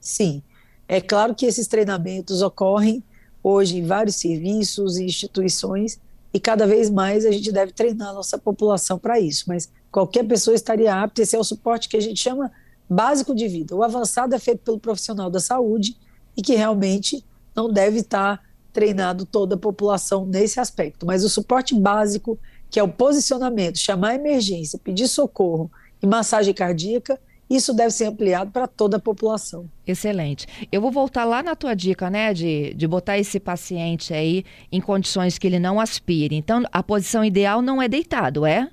Sim. 0.00 0.42
É 0.88 1.00
claro 1.00 1.36
que 1.36 1.46
esses 1.46 1.68
treinamentos 1.68 2.42
ocorrem 2.42 3.04
hoje 3.42 3.78
em 3.78 3.84
vários 3.84 4.16
serviços 4.16 4.98
e 4.98 5.04
instituições, 5.04 5.98
e 6.32 6.40
cada 6.40 6.66
vez 6.66 6.88
mais 6.88 7.26
a 7.26 7.30
gente 7.30 7.52
deve 7.52 7.72
treinar 7.72 8.10
a 8.10 8.12
nossa 8.14 8.38
população 8.38 8.98
para 8.98 9.20
isso, 9.20 9.44
mas 9.48 9.70
qualquer 9.90 10.24
pessoa 10.24 10.54
estaria 10.54 10.94
apta, 10.94 11.22
esse 11.22 11.36
é 11.36 11.38
o 11.38 11.44
suporte 11.44 11.88
que 11.88 11.96
a 11.96 12.00
gente 12.00 12.20
chama 12.20 12.50
básico 12.88 13.34
de 13.34 13.48
vida. 13.48 13.74
O 13.76 13.82
avançado 13.82 14.34
é 14.34 14.38
feito 14.38 14.60
pelo 14.60 14.78
profissional 14.78 15.30
da 15.30 15.40
saúde 15.40 15.96
e 16.36 16.42
que 16.42 16.54
realmente 16.54 17.24
não 17.54 17.70
deve 17.70 17.98
estar 17.98 18.40
treinado 18.72 19.26
toda 19.26 19.54
a 19.54 19.58
população 19.58 20.24
nesse 20.24 20.58
aspecto, 20.58 21.04
mas 21.04 21.22
o 21.22 21.28
suporte 21.28 21.74
básico 21.74 22.38
que 22.70 22.80
é 22.80 22.82
o 22.82 22.88
posicionamento, 22.88 23.76
chamar 23.76 24.12
a 24.12 24.14
emergência, 24.14 24.80
pedir 24.82 25.06
socorro 25.06 25.70
e 26.02 26.06
massagem 26.06 26.54
cardíaca, 26.54 27.20
isso 27.48 27.74
deve 27.74 27.90
ser 27.90 28.06
ampliado 28.06 28.50
para 28.50 28.66
toda 28.66 28.96
a 28.96 29.00
população. 29.00 29.68
Excelente. 29.86 30.46
Eu 30.70 30.80
vou 30.80 30.90
voltar 30.90 31.24
lá 31.24 31.42
na 31.42 31.54
tua 31.54 31.74
dica, 31.74 32.08
né, 32.08 32.32
de, 32.32 32.72
de 32.74 32.86
botar 32.86 33.18
esse 33.18 33.38
paciente 33.38 34.14
aí 34.14 34.44
em 34.70 34.80
condições 34.80 35.38
que 35.38 35.46
ele 35.46 35.58
não 35.58 35.78
aspire. 35.78 36.34
Então, 36.34 36.62
a 36.72 36.82
posição 36.82 37.24
ideal 37.24 37.60
não 37.60 37.82
é 37.82 37.88
deitado, 37.88 38.46
é? 38.46 38.70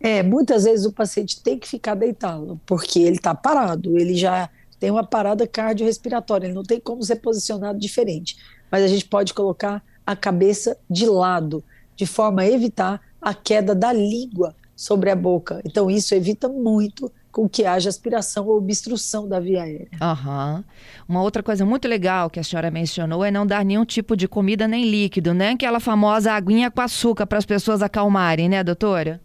É, 0.00 0.22
muitas 0.22 0.64
vezes 0.64 0.84
o 0.84 0.92
paciente 0.92 1.42
tem 1.42 1.58
que 1.58 1.66
ficar 1.66 1.94
deitado, 1.94 2.60
porque 2.66 2.98
ele 2.98 3.16
está 3.16 3.34
parado, 3.34 3.98
ele 3.98 4.14
já 4.14 4.50
tem 4.78 4.90
uma 4.90 5.04
parada 5.04 5.46
cardiorrespiratória, 5.46 6.46
ele 6.46 6.54
não 6.54 6.62
tem 6.62 6.78
como 6.78 7.02
ser 7.02 7.16
posicionado 7.16 7.78
diferente. 7.78 8.36
Mas 8.70 8.82
a 8.82 8.88
gente 8.88 9.06
pode 9.06 9.32
colocar 9.32 9.82
a 10.06 10.14
cabeça 10.14 10.76
de 10.90 11.06
lado 11.06 11.64
de 11.96 12.06
forma 12.06 12.42
a 12.42 12.46
evitar 12.46 13.00
a 13.20 13.32
queda 13.32 13.74
da 13.74 13.92
língua 13.92 14.54
sobre 14.76 15.10
a 15.10 15.16
boca. 15.16 15.62
Então, 15.64 15.90
isso 15.90 16.14
evita 16.14 16.48
muito 16.48 17.10
com 17.34 17.48
que 17.48 17.64
haja 17.64 17.88
aspiração 17.88 18.46
ou 18.46 18.56
obstrução 18.56 19.28
da 19.28 19.40
via 19.40 19.64
aérea. 19.64 19.88
Uhum. 20.00 20.64
Uma 21.08 21.20
outra 21.20 21.42
coisa 21.42 21.66
muito 21.66 21.88
legal 21.88 22.30
que 22.30 22.38
a 22.38 22.44
senhora 22.44 22.70
mencionou 22.70 23.24
é 23.24 23.30
não 23.30 23.44
dar 23.44 23.64
nenhum 23.64 23.84
tipo 23.84 24.16
de 24.16 24.28
comida 24.28 24.68
nem 24.68 24.88
líquido, 24.88 25.34
né? 25.34 25.50
Aquela 25.50 25.80
famosa 25.80 26.32
aguinha 26.32 26.70
com 26.70 26.80
açúcar 26.80 27.26
para 27.26 27.38
as 27.38 27.44
pessoas 27.44 27.82
acalmarem, 27.82 28.48
né, 28.48 28.62
doutora? 28.62 29.20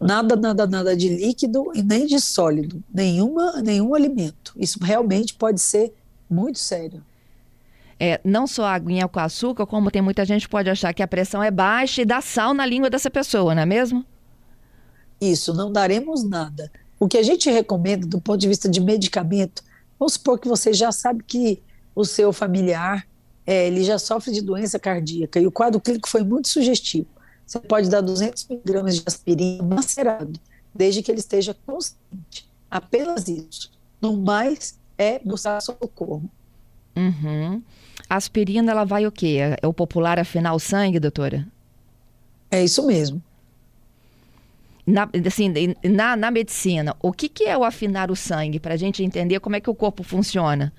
Nada, 0.00 0.34
nada, 0.34 0.66
nada 0.66 0.96
de 0.96 1.08
líquido 1.08 1.70
e 1.72 1.84
nem 1.84 2.04
de 2.04 2.18
sólido, 2.18 2.82
nenhuma, 2.92 3.62
nenhum 3.62 3.94
alimento. 3.94 4.52
Isso 4.56 4.78
realmente 4.82 5.34
pode 5.34 5.60
ser 5.60 5.94
muito 6.28 6.58
sério 6.58 7.00
é, 7.98 8.20
não 8.24 8.44
só 8.44 8.64
a 8.64 8.74
aguinha 8.74 9.06
com 9.06 9.20
açúcar, 9.20 9.66
como 9.66 9.88
tem 9.88 10.02
muita 10.02 10.24
gente 10.24 10.46
que 10.46 10.50
pode 10.50 10.68
achar 10.68 10.92
que 10.92 11.02
a 11.02 11.08
pressão 11.08 11.40
é 11.40 11.50
baixa 11.50 12.02
e 12.02 12.04
dá 12.04 12.20
sal 12.20 12.52
na 12.52 12.66
língua 12.66 12.90
dessa 12.90 13.08
pessoa, 13.08 13.54
não 13.54 13.62
é 13.62 13.66
mesmo? 13.66 14.04
Isso, 15.20 15.54
não 15.54 15.70
daremos 15.70 16.28
nada. 16.28 16.70
O 17.04 17.06
que 17.06 17.18
a 17.18 17.22
gente 17.22 17.50
recomenda 17.50 18.06
do 18.06 18.18
ponto 18.18 18.40
de 18.40 18.48
vista 18.48 18.66
de 18.66 18.80
medicamento, 18.80 19.62
vamos 19.98 20.14
supor 20.14 20.38
que 20.38 20.48
você 20.48 20.72
já 20.72 20.90
sabe 20.90 21.22
que 21.22 21.62
o 21.94 22.02
seu 22.02 22.32
familiar 22.32 23.06
é, 23.46 23.66
ele 23.66 23.84
já 23.84 23.98
sofre 23.98 24.32
de 24.32 24.40
doença 24.40 24.78
cardíaca 24.78 25.38
e 25.38 25.46
o 25.46 25.52
quadro 25.52 25.78
clínico 25.78 26.08
foi 26.08 26.24
muito 26.24 26.48
sugestivo. 26.48 27.06
Você 27.46 27.60
pode 27.60 27.90
dar 27.90 28.00
200 28.00 28.48
miligramas 28.48 28.94
de 28.94 29.02
aspirina 29.04 29.62
macerado, 29.62 30.40
desde 30.74 31.02
que 31.02 31.12
ele 31.12 31.20
esteja 31.20 31.54
consciente. 31.66 32.48
Apenas 32.70 33.28
isso. 33.28 33.70
No 34.00 34.16
mais, 34.16 34.78
é 34.96 35.18
buscar 35.18 35.60
socorro. 35.60 36.24
Uhum. 36.96 37.62
A 38.08 38.16
aspirina, 38.16 38.72
ela 38.72 38.84
vai 38.84 39.06
o 39.06 39.12
quê? 39.12 39.40
É 39.60 39.66
o 39.66 39.74
popular 39.74 40.18
afinar 40.18 40.54
o 40.54 40.58
sangue, 40.58 40.98
doutora? 40.98 41.46
É 42.50 42.64
isso 42.64 42.82
mesmo. 42.86 43.22
Na, 44.86 45.08
assim, 45.26 45.52
na, 45.82 46.14
na 46.14 46.30
medicina, 46.30 46.94
o 47.00 47.10
que, 47.10 47.28
que 47.28 47.44
é 47.44 47.56
o 47.56 47.64
afinar 47.64 48.10
o 48.10 48.16
sangue? 48.16 48.60
Para 48.60 48.74
a 48.74 48.76
gente 48.76 49.02
entender 49.02 49.40
como 49.40 49.56
é 49.56 49.60
que 49.60 49.70
o 49.70 49.74
corpo 49.74 50.02
funciona. 50.02 50.72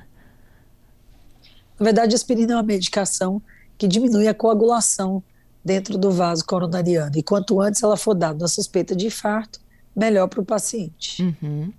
Na 1.80 1.84
verdade, 1.84 2.14
a 2.14 2.16
aspirina 2.16 2.54
é 2.54 2.56
uma 2.56 2.64
medicação 2.64 3.42
que 3.78 3.88
diminui 3.88 4.28
a 4.28 4.34
coagulação 4.34 5.24
dentro 5.64 5.98
do 5.98 6.12
vaso 6.12 6.46
coronariano. 6.46 7.18
E 7.18 7.24
quanto 7.24 7.60
antes 7.60 7.82
ela 7.82 7.98
for 7.98 8.14
dada 8.14 8.38
na 8.40 8.48
suspeita 8.48 8.96
de 8.96 9.08
infarto, 9.08 9.60
melhor 9.96 10.28
para 10.28 10.42
o 10.42 10.46
paciente. 10.46 11.24
Uhum. 11.24 11.74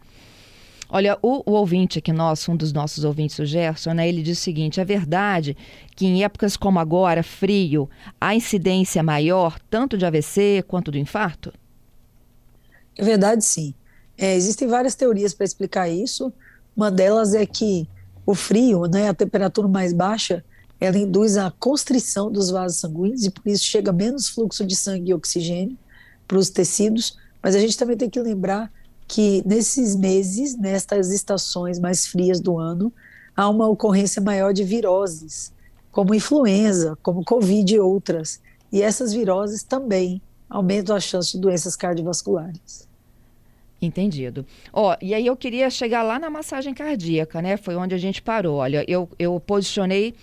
Olha, 0.89 1.19
o, 1.21 1.43
o, 1.51 1.55
ouvinte 1.55 1.99
aqui 1.99 2.13
nosso, 2.13 2.53
um 2.53 2.57
dos 2.57 2.73
nossos 2.73 3.05
ouvintes, 3.05 3.39
o 3.39 3.45
Gerson, 3.45 3.93
né, 3.93 4.09
ele 4.09 4.23
diz 4.23 4.39
o 4.39 4.41
seguinte: 4.41 4.81
é 4.81 4.85
verdade 4.85 5.57
que 5.97 6.07
em 6.07 6.23
épocas 6.23 6.57
como 6.57 6.79
agora, 6.79 7.23
frio, 7.23 7.91
a 8.21 8.35
incidência 8.35 9.01
é 9.01 9.03
maior 9.03 9.59
tanto 9.69 9.99
de 9.99 10.07
AVC 10.07 10.65
quanto 10.67 10.91
do 10.91 10.99
infarto? 10.99 11.53
É 12.97 13.05
verdade, 13.05 13.45
sim. 13.45 13.75
É, 14.17 14.35
existem 14.35 14.67
várias 14.67 14.95
teorias 14.95 15.35
para 15.35 15.45
explicar 15.45 15.89
isso. 15.89 16.33
Uma 16.77 16.91
delas 16.91 17.35
é 17.35 17.45
que 17.45 17.89
o 18.25 18.35
frio, 18.35 18.87
né, 18.87 19.09
a 19.09 19.15
temperatura 19.15 19.69
mais 19.69 19.93
baixa, 19.93 20.45
ela 20.81 20.99
induz 20.99 21.37
a 21.37 21.51
constrição 21.51 22.31
dos 22.31 22.51
vasos 22.51 22.79
sanguíneos 22.79 23.25
e 23.25 23.31
por 23.31 23.47
isso 23.47 23.65
chega 23.65 23.93
menos 23.93 24.29
fluxo 24.29 24.65
de 24.65 24.77
sangue 24.77 25.11
e 25.11 25.15
oxigênio 25.15 25.77
para 26.27 26.39
os 26.39 26.51
tecidos. 26.51 27.17
Mas 27.43 27.55
a 27.55 27.59
gente 27.59 27.77
também 27.77 27.97
tem 27.97 28.11
que 28.11 28.21
lembrar 28.21 28.71
que 29.07 29.43
nesses 29.47 29.95
meses, 29.95 30.57
nestas 30.57 31.11
estações 31.13 31.79
mais 31.79 32.07
frias 32.07 32.41
do 32.41 32.59
ano, 32.59 32.93
há 33.37 33.49
uma 33.49 33.69
ocorrência 33.69 34.21
maior 34.21 34.53
de 34.53 34.65
viroses, 34.65 35.53
como 35.93 36.15
influenza, 36.15 36.99
como 37.03 37.25
Covid 37.25 37.75
e 37.75 37.79
outras. 37.79 38.41
E 38.73 38.83
essas 38.83 39.13
viroses 39.13 39.63
também 39.63 40.21
aumentam 40.49 40.95
a 40.97 41.01
chance 41.01 41.33
de 41.33 41.39
doenças 41.39 41.77
cardiovasculares. 41.77 42.87
Entendido. 43.81 44.47
Ó, 44.73 44.93
oh, 44.93 44.97
e 45.05 45.13
aí 45.13 45.27
eu 45.27 45.37
queria 45.37 45.69
chegar 45.69 46.03
lá 46.03 46.19
na 46.19 46.31
massagem 46.31 46.73
cardíaca, 46.73 47.43
né? 47.43 47.57
Foi 47.59 47.77
onde 47.77 47.95
a 47.95 47.99
gente 47.99 48.23
parou. 48.23 48.57
Olha, 48.57 48.85
eu, 48.89 49.09
eu 49.19 49.39
posicionei 49.39 50.15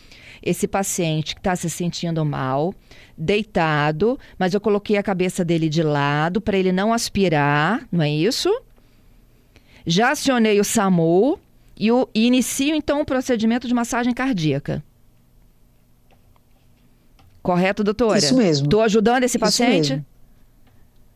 esse 0.41 0.67
paciente 0.67 1.35
que 1.35 1.39
está 1.39 1.55
se 1.55 1.69
sentindo 1.69 2.25
mal, 2.25 2.73
deitado, 3.15 4.19
mas 4.39 4.53
eu 4.53 4.59
coloquei 4.59 4.97
a 4.97 5.03
cabeça 5.03 5.45
dele 5.45 5.69
de 5.69 5.83
lado 5.83 6.41
para 6.41 6.57
ele 6.57 6.71
não 6.71 6.91
aspirar, 6.91 7.87
não 7.91 8.01
é 8.01 8.09
isso? 8.09 8.49
Já 9.85 10.11
acionei 10.11 10.59
o 10.59 10.63
SAMU 10.63 11.39
e, 11.77 11.91
o, 11.91 12.09
e 12.13 12.25
inicio 12.25 12.75
então 12.75 13.01
o 13.01 13.05
procedimento 13.05 13.67
de 13.67 13.73
massagem 13.73 14.13
cardíaca. 14.13 14.83
Correto, 17.41 17.83
doutora? 17.83 18.17
Isso 18.17 18.35
mesmo. 18.35 18.65
Estou 18.65 18.81
ajudando 18.81 19.23
esse 19.23 19.37
paciente? 19.37 20.03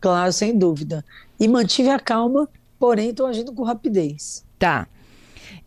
Claro, 0.00 0.32
sem 0.32 0.56
dúvida. 0.56 1.04
E 1.38 1.48
mantive 1.48 1.90
a 1.90 1.98
calma, 1.98 2.48
porém 2.78 3.10
estou 3.10 3.26
agindo 3.26 3.52
com 3.52 3.62
rapidez. 3.62 4.44
Tá. 4.58 4.86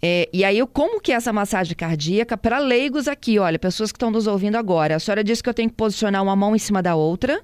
É, 0.02 0.30
e 0.34 0.44
aí, 0.44 0.66
como 0.68 1.00
que 1.00 1.12
é 1.12 1.16
essa 1.16 1.32
massagem 1.32 1.76
cardíaca? 1.76 2.38
Para 2.38 2.60
leigos 2.60 3.08
aqui, 3.08 3.38
olha, 3.38 3.60
pessoas 3.60 3.92
que 3.92 3.98
estão 3.98 4.10
nos 4.10 4.28
ouvindo 4.28 4.56
agora. 4.56 4.96
A 4.96 5.00
senhora 5.00 5.24
disse 5.24 5.44
que 5.44 5.50
eu 5.50 5.54
tenho 5.54 5.70
que 5.70 5.76
posicionar 5.76 6.24
uma 6.24 6.36
mão 6.36 6.56
em 6.56 6.60
cima 6.60 6.82
da 6.82 6.96
outra. 6.96 7.42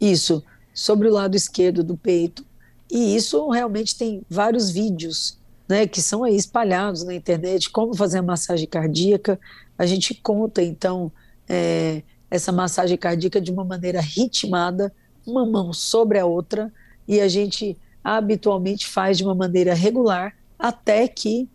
Isso, 0.00 0.42
sobre 0.72 1.08
o 1.08 1.12
lado 1.12 1.36
esquerdo 1.36 1.82
do 1.82 1.96
peito, 1.96 2.44
e 2.90 3.16
isso 3.16 3.48
realmente 3.48 3.96
tem 3.96 4.22
vários 4.28 4.70
vídeos 4.70 5.38
né, 5.68 5.86
que 5.86 6.02
são 6.02 6.24
aí 6.24 6.36
espalhados 6.36 7.04
na 7.04 7.14
internet, 7.14 7.70
como 7.70 7.94
fazer 7.94 8.18
a 8.18 8.22
massagem 8.22 8.66
cardíaca. 8.66 9.40
A 9.78 9.86
gente 9.86 10.14
conta, 10.14 10.62
então, 10.62 11.10
é, 11.48 12.02
essa 12.30 12.52
massagem 12.52 12.96
cardíaca 12.96 13.40
de 13.40 13.50
uma 13.50 13.64
maneira 13.64 14.00
ritmada, 14.00 14.92
uma 15.26 15.46
mão 15.46 15.72
sobre 15.72 16.18
a 16.18 16.26
outra, 16.26 16.72
e 17.06 17.20
a 17.20 17.28
gente 17.28 17.76
habitualmente 18.02 18.86
faz 18.86 19.18
de 19.18 19.24
uma 19.24 19.34
maneira 19.34 19.74
regular 19.74 20.36
até 20.58 21.06
que 21.08 21.48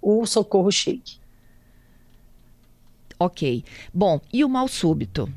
o 0.00 0.24
socorro 0.26 0.70
chegue. 0.70 1.18
Ok. 3.18 3.64
Bom, 3.92 4.20
e 4.32 4.44
o 4.44 4.48
mal 4.48 4.68
súbito? 4.68 5.28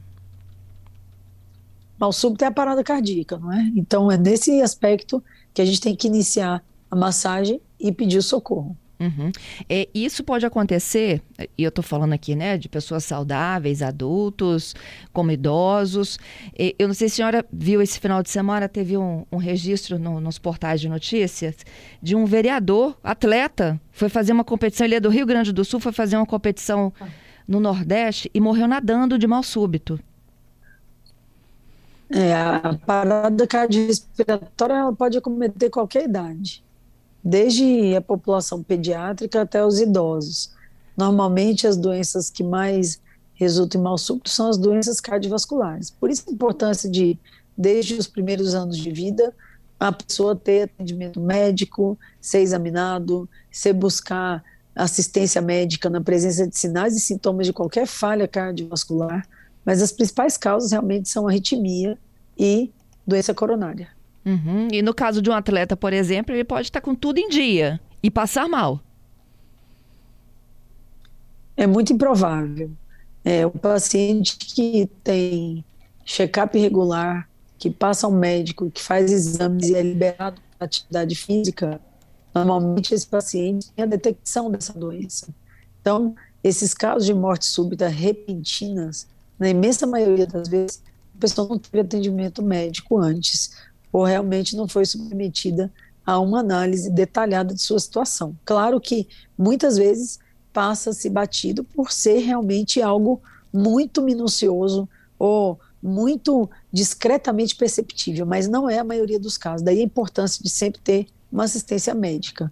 mal 2.00 2.14
súbito 2.14 2.46
é 2.46 2.48
a 2.48 2.52
parada 2.52 2.84
cardíaca, 2.84 3.38
não 3.38 3.52
é? 3.52 3.72
Então 3.76 4.10
é 4.10 4.18
nesse 4.18 4.62
aspecto 4.62 5.22
que 5.54 5.62
a 5.62 5.66
gente 5.66 5.82
tem 5.82 5.96
que 5.96 6.08
iniciar 6.08 6.64
a 6.90 6.96
massagem 6.96 7.62
e 7.80 7.92
pedir 7.92 8.18
o 8.18 8.24
socorro. 8.24 8.76
Uhum. 9.00 9.32
É, 9.70 9.88
isso 9.94 10.24
pode 10.24 10.46
acontecer, 10.46 11.22
e 11.58 11.64
eu 11.64 11.70
estou 11.70 11.84
falando 11.84 12.12
aqui, 12.12 12.36
né, 12.36 12.58
de 12.58 12.68
pessoas 12.68 13.06
saudáveis, 13.06 13.82
adultos, 13.82 14.76
como 15.14 15.32
idosos. 15.32 16.20
É, 16.58 16.76
eu 16.78 16.88
não 16.88 16.94
sei 16.94 17.08
se 17.08 17.14
a 17.14 17.16
senhora 17.16 17.46
viu 17.52 17.82
esse 17.82 17.98
final 17.98 18.22
de 18.22 18.30
semana, 18.30 18.68
teve 18.68 18.98
um, 18.98 19.26
um 19.32 19.38
registro 19.38 19.98
no, 19.98 20.20
nos 20.20 20.38
portais 20.38 20.82
de 20.82 20.90
notícias 20.90 21.56
de 22.02 22.16
um 22.16 22.26
vereador, 22.26 22.98
atleta, 23.02 23.80
foi 23.92 24.10
fazer 24.10 24.34
uma 24.34 24.44
competição, 24.44 24.86
ele 24.86 24.96
é 24.96 25.00
do 25.00 25.10
Rio 25.10 25.26
Grande 25.26 25.54
do 25.54 25.64
Sul, 25.64 25.80
foi 25.80 25.94
fazer 25.94 26.18
uma 26.18 26.26
competição 26.26 26.92
no 27.48 27.60
Nordeste 27.60 28.30
e 28.34 28.42
morreu 28.42 28.68
nadando 28.68 29.18
de 29.18 29.26
mal 29.26 29.44
súbito. 29.44 30.00
É, 32.12 32.34
a 32.34 32.76
parada 32.86 33.46
cardiorrespiratória 33.46 34.74
ela 34.74 34.94
pode 34.94 35.18
acometer 35.18 35.70
qualquer 35.70 36.06
idade, 36.06 36.64
desde 37.24 37.96
a 37.96 38.02
população 38.02 38.64
pediátrica 38.64 39.42
até 39.42 39.66
os 39.66 39.80
idosos. 39.80 40.52
Normalmente, 40.96 41.68
as 41.68 41.78
doenças 41.78 42.30
que 42.30 42.44
mais 42.44 43.02
resultam 43.34 43.80
em 43.80 43.84
mal 43.84 43.98
súbito 43.98 44.30
são 44.30 44.50
as 44.50 44.58
doenças 44.58 45.00
cardiovasculares. 45.00 45.90
Por 45.90 46.10
isso 46.10 46.26
a 46.28 46.32
importância 46.32 46.90
de, 46.90 47.18
desde 47.58 47.96
os 47.96 48.06
primeiros 48.06 48.54
anos 48.54 48.78
de 48.78 48.92
vida, 48.92 49.34
a 49.80 49.94
pessoa 49.94 50.36
ter 50.36 50.64
atendimento 50.64 51.22
médico, 51.22 51.98
ser 52.20 52.40
examinado, 52.40 53.30
ser 53.50 53.72
buscar 53.72 54.44
assistência 54.76 55.42
médica 55.42 55.90
na 55.90 56.02
presença 56.02 56.48
de 56.48 56.58
sinais 56.58 56.96
e 56.96 57.00
sintomas 57.00 57.48
de 57.48 57.54
qualquer 57.54 57.88
falha 57.88 58.28
cardiovascular, 58.28 59.28
mas 59.64 59.82
as 59.82 59.92
principais 59.92 60.38
causas 60.38 60.72
realmente 60.72 61.08
são 61.08 61.28
arritmia 61.28 61.98
e 62.38 62.72
doença 63.08 63.34
coronária. 63.34 63.88
Uhum. 64.30 64.68
E 64.72 64.82
no 64.82 64.94
caso 64.94 65.22
de 65.22 65.30
um 65.30 65.34
atleta, 65.34 65.76
por 65.76 65.92
exemplo, 65.92 66.36
ele 66.36 66.44
pode 66.44 66.68
estar 66.68 66.82
com 66.82 66.94
tudo 66.94 67.18
em 67.18 67.30
dia 67.30 67.80
e 68.04 68.12
passar 68.12 68.48
mal. 68.48 68.80
É 71.58 71.66
muito 71.66 71.92
improvável. 71.92 72.72
É, 73.26 73.46
o 73.46 73.52
paciente 73.52 74.38
que 74.38 74.90
tem 75.04 75.66
check-up 76.06 76.58
regular, 76.58 77.28
que 77.58 77.70
passa 77.70 78.08
ao 78.08 78.14
médico, 78.14 78.72
que 78.72 78.82
faz 78.82 79.12
exames 79.12 79.68
e 79.68 79.76
é 79.76 79.82
liberado 79.82 80.42
para 80.58 80.66
atividade 80.66 81.16
física, 81.16 81.82
normalmente 82.34 82.94
esse 82.94 83.06
paciente 83.06 83.72
tem 83.76 83.84
a 83.84 83.88
detecção 83.88 84.50
dessa 84.50 84.74
doença. 84.74 85.34
Então, 85.82 86.16
esses 86.44 86.74
casos 86.74 87.06
de 87.06 87.14
morte 87.14 87.46
súbita 87.46 87.88
repentinas, 87.88 89.08
na 89.38 89.50
imensa 89.50 89.86
maioria 89.86 90.26
das 90.26 90.48
vezes, 90.48 90.82
a 91.16 91.20
pessoa 91.20 91.50
não 91.50 91.60
teve 91.60 91.82
atendimento 91.82 92.42
médico 92.42 92.98
antes, 92.98 93.52
ou 93.92 94.04
realmente 94.04 94.56
não 94.56 94.68
foi 94.68 94.86
submetida 94.86 95.72
a 96.06 96.20
uma 96.20 96.40
análise 96.40 96.90
detalhada 96.90 97.54
de 97.54 97.62
sua 97.62 97.80
situação. 97.80 98.36
Claro 98.44 98.80
que 98.80 99.08
muitas 99.38 99.78
vezes 99.78 100.20
passa-se 100.52 101.10
batido 101.10 101.64
por 101.64 101.92
ser 101.92 102.20
realmente 102.20 102.82
algo 102.82 103.22
muito 103.54 104.02
minucioso 104.02 104.90
ou 105.18 105.60
muito 105.82 106.50
discretamente 106.72 107.56
perceptível, 107.56 108.26
mas 108.26 108.48
não 108.48 108.70
é 108.70 108.80
a 108.80 108.84
maioria 108.84 109.20
dos 109.20 109.38
casos. 109.38 109.62
Daí 109.62 109.80
a 109.80 109.84
importância 109.84 110.44
de 110.44 110.50
sempre 110.50 110.82
ter 110.82 111.08
uma 111.32 111.44
assistência 111.44 111.94
médica. 111.94 112.52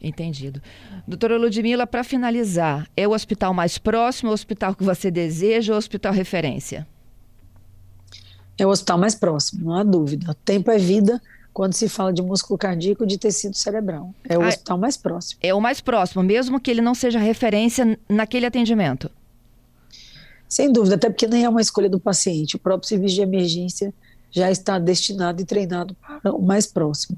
Entendido. 0.00 0.62
Doutora 1.06 1.36
Ludmila, 1.36 1.86
para 1.86 2.02
finalizar, 2.02 2.88
é 2.96 3.06
o 3.06 3.12
hospital 3.12 3.52
mais 3.52 3.76
próximo, 3.76 4.30
o 4.30 4.34
hospital 4.34 4.74
que 4.74 4.82
você 4.82 5.10
deseja 5.10 5.72
ou 5.72 5.76
o 5.76 5.78
hospital 5.78 6.12
referência? 6.12 6.86
É 8.60 8.66
o 8.66 8.68
hospital 8.68 8.98
mais 8.98 9.14
próximo, 9.14 9.64
não 9.64 9.74
há 9.74 9.82
dúvida. 9.82 10.36
Tempo 10.44 10.70
é 10.70 10.76
vida 10.76 11.18
quando 11.50 11.72
se 11.72 11.88
fala 11.88 12.12
de 12.12 12.20
músculo 12.20 12.58
cardíaco 12.58 13.06
de 13.06 13.16
tecido 13.16 13.56
cerebral. 13.56 14.14
É 14.28 14.36
o 14.36 14.42
ah, 14.42 14.48
hospital 14.48 14.76
mais 14.76 14.98
próximo. 14.98 15.40
É 15.42 15.54
o 15.54 15.60
mais 15.62 15.80
próximo, 15.80 16.22
mesmo 16.22 16.60
que 16.60 16.70
ele 16.70 16.82
não 16.82 16.94
seja 16.94 17.18
referência 17.18 17.98
naquele 18.06 18.44
atendimento. 18.44 19.10
Sem 20.46 20.70
dúvida, 20.70 20.96
até 20.96 21.08
porque 21.08 21.26
nem 21.26 21.42
é 21.42 21.48
uma 21.48 21.62
escolha 21.62 21.88
do 21.88 21.98
paciente. 21.98 22.56
O 22.56 22.58
próprio 22.58 22.86
serviço 22.86 23.14
de 23.14 23.22
emergência 23.22 23.94
já 24.30 24.50
está 24.50 24.78
destinado 24.78 25.40
e 25.40 25.46
treinado 25.46 25.96
para 26.20 26.34
o 26.34 26.42
mais 26.42 26.66
próximo. 26.66 27.16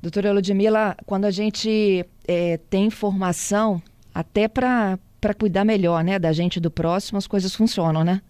Doutora 0.00 0.32
Ludmila, 0.32 0.96
quando 1.04 1.26
a 1.26 1.30
gente 1.30 2.06
é, 2.26 2.56
tem 2.70 2.88
formação, 2.88 3.82
até 4.14 4.48
para 4.48 4.98
cuidar 5.38 5.66
melhor 5.66 6.02
né, 6.02 6.18
da 6.18 6.32
gente 6.32 6.58
do 6.58 6.70
próximo, 6.70 7.18
as 7.18 7.26
coisas 7.26 7.54
funcionam, 7.54 8.02
né? 8.02 8.22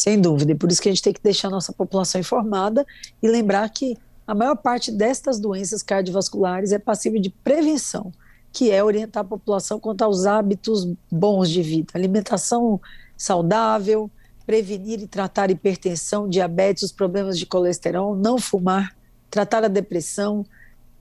Sem 0.00 0.18
dúvida, 0.18 0.52
e 0.52 0.54
por 0.54 0.72
isso 0.72 0.80
que 0.80 0.88
a 0.88 0.92
gente 0.92 1.02
tem 1.02 1.12
que 1.12 1.22
deixar 1.22 1.48
a 1.48 1.50
nossa 1.50 1.74
população 1.74 2.18
informada 2.18 2.86
e 3.22 3.28
lembrar 3.28 3.68
que 3.68 3.98
a 4.26 4.34
maior 4.34 4.56
parte 4.56 4.90
destas 4.90 5.38
doenças 5.38 5.82
cardiovasculares 5.82 6.72
é 6.72 6.78
passível 6.78 7.20
de 7.20 7.28
prevenção, 7.28 8.10
que 8.50 8.70
é 8.70 8.82
orientar 8.82 9.20
a 9.20 9.28
população 9.28 9.78
quanto 9.78 10.00
aos 10.00 10.24
hábitos 10.24 10.90
bons 11.12 11.50
de 11.50 11.60
vida, 11.60 11.92
alimentação 11.94 12.80
saudável, 13.14 14.10
prevenir 14.46 15.02
e 15.02 15.06
tratar 15.06 15.50
hipertensão, 15.50 16.26
diabetes, 16.26 16.84
os 16.84 16.92
problemas 16.92 17.38
de 17.38 17.44
colesterol, 17.44 18.16
não 18.16 18.38
fumar, 18.38 18.96
tratar 19.30 19.64
a 19.64 19.68
depressão, 19.68 20.46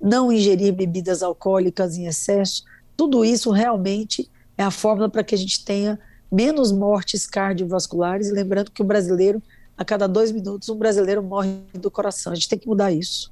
não 0.02 0.30
ingerir 0.30 0.74
bebidas 0.74 1.24
alcoólicas 1.24 1.96
em 1.96 2.06
excesso, 2.06 2.66
tudo 2.98 3.24
isso 3.24 3.50
realmente 3.50 4.30
é 4.58 4.64
a 4.64 4.70
fórmula 4.70 5.08
para 5.08 5.24
que 5.24 5.34
a 5.34 5.38
gente 5.38 5.64
tenha 5.64 5.98
menos 6.32 6.72
mortes 6.72 7.26
cardiovasculares. 7.28 8.30
E 8.30 8.34
lembrando 8.34 8.72
que 8.72 8.82
o 8.82 8.86
brasileiro, 8.86 9.42
a 9.78 9.86
cada 9.86 10.08
dois 10.08 10.32
minutos, 10.32 10.70
um 10.70 10.76
brasileiro 10.76 11.24
morre 11.24 11.58
do 11.74 11.90
coração. 11.92 12.32
A 12.32 12.36
gente 12.36 12.50
tem 12.50 12.60
que 12.60 12.68
mudar 12.68 12.92
isso. 12.92 13.32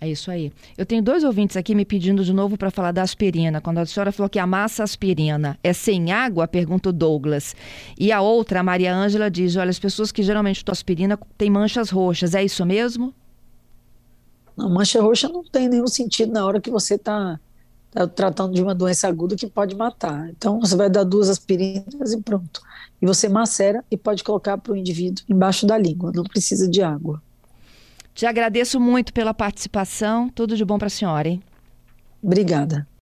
É 0.00 0.08
isso 0.08 0.30
aí. 0.30 0.52
Eu 0.76 0.86
tenho 0.86 1.02
dois 1.02 1.24
ouvintes 1.24 1.56
aqui 1.56 1.74
me 1.74 1.84
pedindo 1.84 2.24
de 2.24 2.32
novo 2.32 2.56
para 2.56 2.70
falar 2.70 2.92
da 2.92 3.02
aspirina. 3.02 3.60
Quando 3.60 3.78
a 3.78 3.86
senhora 3.86 4.12
falou 4.12 4.30
que 4.30 4.38
a 4.38 4.46
massa 4.46 4.84
aspirina 4.84 5.58
é 5.62 5.72
sem 5.72 6.12
água, 6.12 6.46
pergunta 6.46 6.90
o 6.90 6.92
Douglas. 6.92 7.56
E 7.98 8.12
a 8.12 8.20
outra, 8.20 8.60
a 8.60 8.62
Maria 8.62 8.94
Ângela, 8.94 9.28
diz: 9.28 9.56
olha, 9.56 9.70
as 9.70 9.78
pessoas 9.78 10.12
que 10.12 10.22
geralmente 10.22 10.64
tomam 10.64 10.74
aspirina 10.74 11.18
têm 11.36 11.50
manchas 11.50 11.90
roxas. 11.90 12.34
É 12.34 12.44
isso 12.44 12.64
mesmo? 12.64 13.12
A 14.56 14.68
mancha 14.68 15.00
roxa 15.00 15.28
não 15.28 15.44
tem 15.44 15.68
nenhum 15.68 15.86
sentido 15.86 16.32
na 16.32 16.44
hora 16.44 16.60
que 16.60 16.70
você 16.70 16.94
está 16.94 17.34
tá 17.34 17.40
tratando 18.14 18.54
de 18.54 18.62
uma 18.62 18.74
doença 18.74 19.08
aguda 19.08 19.36
que 19.36 19.46
pode 19.46 19.74
matar. 19.76 20.28
Então, 20.30 20.60
você 20.60 20.76
vai 20.76 20.90
dar 20.90 21.04
duas 21.04 21.28
aspirinas 21.28 22.12
e 22.12 22.20
pronto. 22.20 22.60
E 23.00 23.06
você 23.06 23.28
macera 23.28 23.84
e 23.90 23.96
pode 23.96 24.24
colocar 24.24 24.58
para 24.58 24.72
o 24.72 24.76
indivíduo 24.76 25.24
embaixo 25.28 25.66
da 25.66 25.78
língua, 25.78 26.12
não 26.14 26.24
precisa 26.24 26.68
de 26.68 26.82
água. 26.82 27.22
Te 28.14 28.26
agradeço 28.26 28.80
muito 28.80 29.12
pela 29.12 29.32
participação. 29.32 30.28
Tudo 30.28 30.56
de 30.56 30.64
bom 30.64 30.76
para 30.76 30.88
a 30.88 30.90
senhora, 30.90 31.28
hein? 31.28 31.40
Obrigada. 32.20 32.88